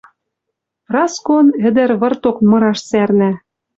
[0.87, 3.31] Праскон ӹдӹр вырток мыраш цӓрнӓ.